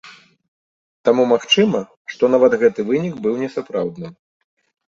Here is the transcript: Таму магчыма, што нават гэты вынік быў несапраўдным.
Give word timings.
Таму 1.09 1.25
магчыма, 1.33 1.81
што 2.13 2.31
нават 2.37 2.57
гэты 2.65 2.79
вынік 2.89 3.23
быў 3.27 3.39
несапраўдным. 3.43 4.13